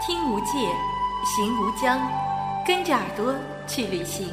[0.00, 0.74] 听无界，
[1.26, 2.00] 行无疆，
[2.66, 3.34] 跟着耳朵
[3.66, 4.32] 去旅行。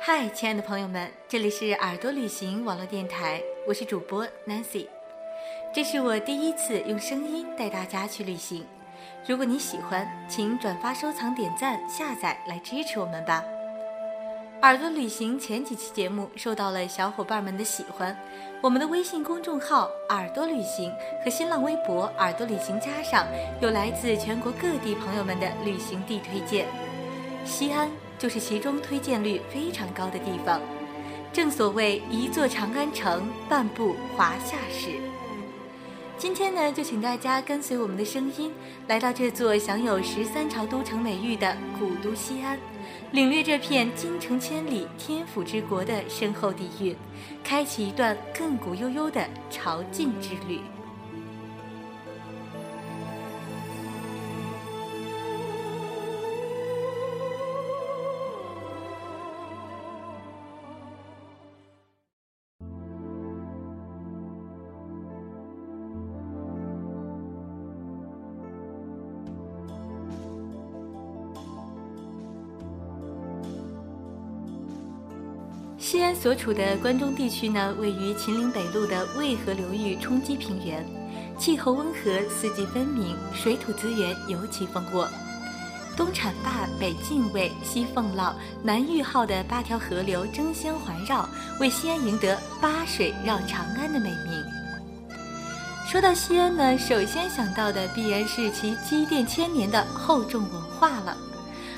[0.00, 4.88] 嗨，亲爱的朋友们，这里是耳朵旅行网络电台，我是主播 Nancy。
[5.74, 8.66] 这是我第一次用声音带大家去旅行。
[9.26, 13.44] 如果你喜欢，请转发、收藏、点赞、下载来支持我们吧。
[14.64, 18.16] 耳朵旅行前几期节目受到了小伙伴们的喜欢，
[18.62, 20.90] 我们的微信公众号“耳朵旅行”
[21.22, 23.26] 和新浪微博“耳朵旅行家”上
[23.60, 26.64] 有来自全国各地朋友们的旅行地推荐，
[27.44, 30.58] 西安就是其中推荐率非常高的地方。
[31.30, 35.13] 正所谓一座长安城，半部华夏史。
[36.24, 38.50] 今天呢，就请大家跟随我们的声音，
[38.88, 42.58] 来到这座享有“十三朝都城”美誉的古都西安，
[43.12, 46.96] 领略这片京城千里、天府之国的深厚底蕴，
[47.44, 50.60] 开启一段亘古悠悠的朝觐之旅。
[75.94, 80.84] 西安所处的关中地区呢，位于秦岭北路的渭河流域冲积平原，
[81.38, 85.08] 气候温和，四季分明，水土资源尤其丰沃。
[85.96, 91.28] 东浐灞、北泾渭、西凤涝、南玉号的八条河流争先环绕，
[91.60, 94.44] 为西安赢得“八水绕长安”的美名。
[95.86, 101.16] 说到西安呢，首先想到的必然是其积淀千年的厚重文化了。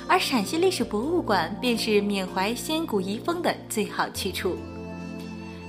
[0.09, 4.57] 而陕西历史博物馆便是缅怀先古遗风的最好去处。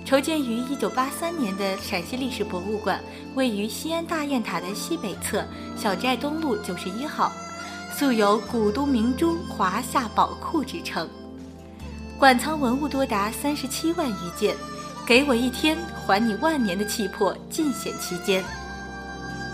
[0.06, 3.02] 筹建于1983年的陕西历史博物馆，
[3.36, 5.44] 位于西安大雁塔的西北侧
[5.76, 7.32] 小寨东路91号，
[7.94, 11.10] 素有“古都明珠、华夏宝库”之称。
[12.18, 14.56] 馆藏文物多达37万余件，
[15.06, 18.44] 给我一天，还你万年的气魄尽显其间。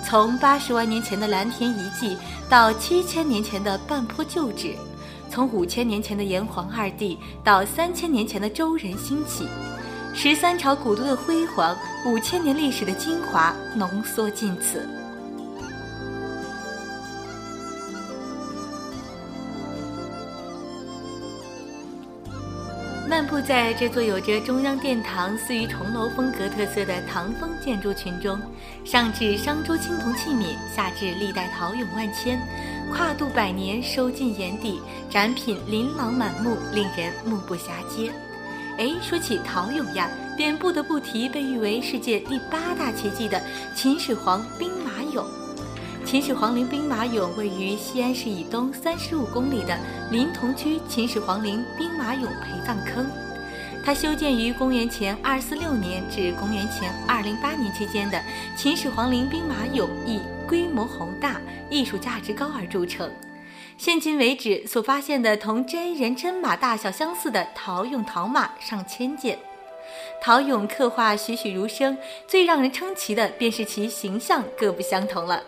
[0.05, 2.17] 从八十万年前的蓝田遗迹，
[2.49, 4.75] 到七千年前的半坡旧址，
[5.29, 9.47] 从五千年前的炎黄二帝，到三千年前的周人兴起，
[10.13, 11.75] 十三朝古都的辉煌，
[12.05, 14.87] 五千年历史的精华，浓缩尽此。
[23.13, 28.41] 漫步在这座有着中央殿堂四隅重楼风格特色的唐风建筑群中，
[28.83, 32.41] 上至商周青铜器皿，下至历代陶俑万千，
[32.91, 34.81] 跨度百年，收尽眼底，
[35.11, 38.11] 展品琳琅满目，令人目不暇接。
[38.79, 43.39] 哎，说起陶俑呀，便不得不提被誉为世界第八大奇迹的
[43.75, 45.23] 秦始皇兵马俑。
[46.05, 49.75] 秦始皇陵兵马俑位于西安市以东三十五公里的
[50.11, 53.09] 临潼区秦始皇陵兵马俑陪葬坑。
[53.83, 58.21] 它修建于公元前二四六年至公元前二零八年期间的
[58.55, 63.09] 秦始皇陵兵马俑以规模宏大、艺术价值高而著称。
[63.77, 69.39] 现今为止所发现的同真人真马大小相似的陶俑陶马上千件，
[70.21, 71.97] 陶俑刻画栩栩如生，
[72.27, 75.41] 最让人称奇的便是其形象各不相同了。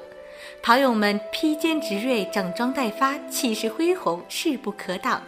[0.65, 5.21] 陶俑们披坚执锐，整装待发，气势恢宏，势不可挡。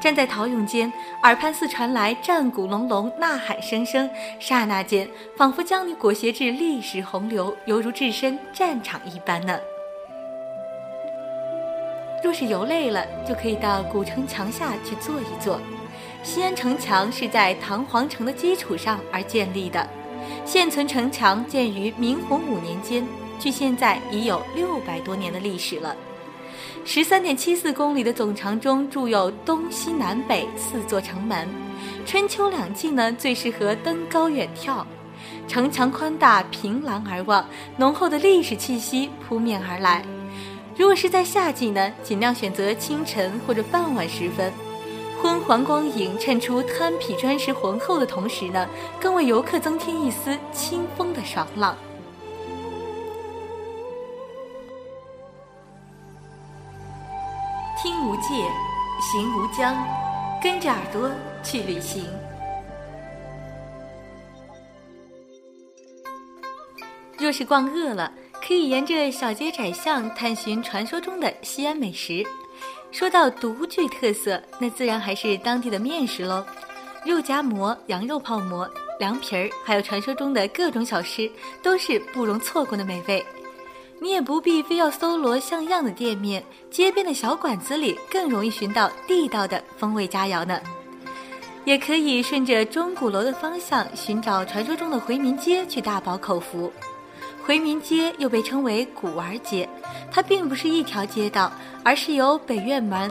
[0.00, 4.10] 站在陶俑间，耳畔似传来战鼓隆隆，呐喊声声，
[4.40, 9.56] 刹那间仿佛将你裹挟至历史洪流，犹如置身战场一般呢。
[12.24, 15.60] 若是游累了，就可以到古城墙下去坐一坐。
[16.24, 19.88] 西安城墙是在唐皇城的基础上而建立的，
[20.44, 23.06] 现存城墙建于明洪武年间。
[23.38, 25.94] 距现在已有六百多年的历史了。
[26.84, 31.48] 十三点七四公里的总长中，筑有东西南北四座城门。
[32.04, 34.84] 春秋两季呢，最适合登高远眺。
[35.48, 37.44] 城墙宽大，凭栏而望，
[37.76, 40.04] 浓厚的历史气息扑面而来。
[40.76, 44.52] 如果是在夏季呢，尽量选择清晨或者傍晚时分，
[45.20, 48.68] 昏黄光影衬出滩圮砖石浑厚的同时呢，
[49.00, 51.76] 更为游客增添一丝清风的爽朗。
[57.78, 58.50] 听无界，
[58.98, 59.76] 行无疆，
[60.42, 61.10] 跟着耳朵
[61.44, 62.02] 去旅行。
[67.18, 68.10] 若是逛饿了，
[68.42, 72.24] 可以沿着小街窄巷探寻传说中的西安美食。
[72.92, 76.42] 说到独具特色，那自然还是当地的面食喽。
[77.04, 78.66] 肉夹馍、羊肉泡馍、
[78.98, 81.30] 凉皮儿，还有传说中的各种小吃，
[81.62, 83.24] 都是不容错过的美味。
[84.00, 90.60] 你也不必非要搜罗像样的店面，街边的小馆子里更容易寻到地道的风味佳肴呢。
[91.64, 96.72] 也可以顺着钟鼓楼的方向寻找传说中的回民街去大饱口福。
[97.44, 99.68] 回民街又被称为古玩街，
[100.12, 101.50] 它并不是一条街道，
[101.82, 103.10] 而是由北院门、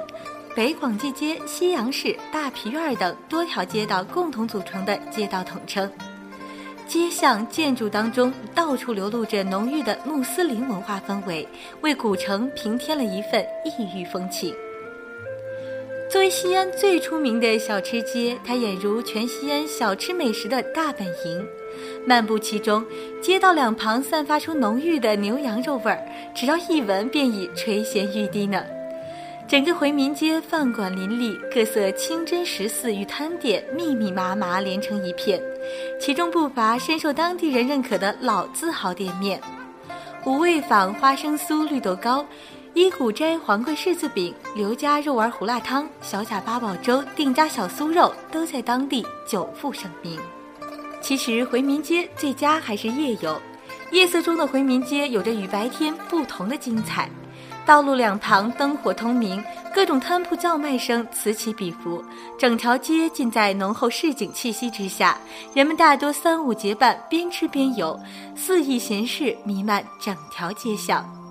[0.55, 5.91] 北广济街、西洋市、大皮院等多条街道共同组成的街道统称。
[6.87, 11.47] 街巷建筑当中，到处流露着浓郁的穆斯林文化氛围，
[11.81, 14.53] 为古城平添了一份异域风情。
[16.09, 21.45] 作为西安最出名的小吃街，它俨如全西安小吃美食的大本营。
[22.05, 22.85] 漫步其中，
[23.21, 28.63] 街道两旁散发出浓郁的牛羊肉味儿，只要一闻便已垂涎欲滴呢。
[29.47, 35.39] 整个回民街饭馆林立，各色清真食肆与摊点密密麻麻连成一片，
[36.01, 39.39] 其中不乏深受当地人认可的老字号店面。
[40.25, 42.25] 五味坊花生酥绿豆糕、
[42.73, 50.19] 一古斋黄桂柿子饼、刘家肉丸胡辣汤、小贾八宝粥、定家小酥肉都在当地久负盛名。
[51.01, 53.39] 其实回民街最佳还是夜游，
[53.91, 57.07] 夜色中的回民街有着与白天不同的精彩。
[57.65, 62.03] 道路两旁灯火通明，各种摊铺叫卖声此起彼伏，
[62.37, 65.17] 整条街尽在浓厚市井气息之下。
[65.53, 67.99] 人们大多三五结伴，边吃边游，
[68.35, 71.24] 肆意闲适弥漫整条街巷。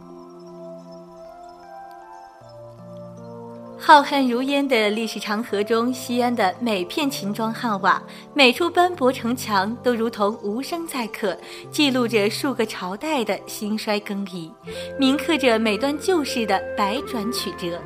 [3.86, 8.02] 浩瀚如烟的历史长河中，西安的每片秦砖汉瓦、
[8.32, 11.36] 每处斑驳城墙，都如同无声载客，
[11.70, 14.50] 记录着数个朝代的兴衰更替，
[14.98, 17.78] 铭刻着每段旧事的百转曲折。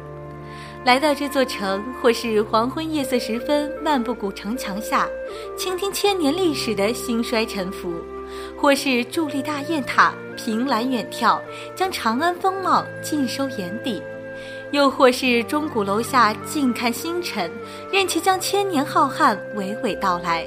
[0.85, 5.09] 来到这座城，或是黄昏夜色时分漫步古城墙下，
[5.57, 7.89] 倾听千年历史的兴衰沉浮；
[8.57, 11.41] 或是伫立大雁塔，凭栏远眺，
[11.75, 14.01] 将长安风貌尽收眼底。
[14.71, 17.51] 又或是钟鼓楼下静看星辰，
[17.93, 20.47] 任其将千年浩瀚娓娓道来。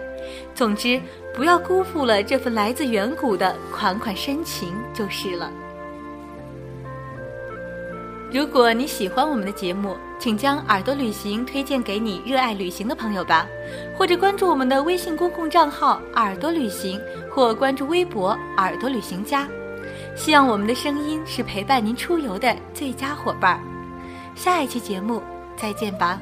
[0.53, 1.01] 总之，
[1.33, 5.51] 不要辜负了这份来自远古的款款深情就是了。
[8.31, 13.45] 如果你喜欢我们的节目，请将耳朵旅行推荐给你热爱旅行的朋友吧，
[13.97, 19.45] 或者关注我们的微信公共账号“耳朵旅行”，或关注微博“耳朵旅行家”。
[20.15, 23.70] 希望我们的声音是陪伴您出游的最佳伙伴儿。
[24.35, 25.21] 下一期节目，
[25.57, 26.19] 再见吧。